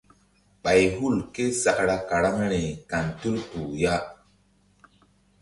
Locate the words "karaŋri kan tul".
2.09-3.35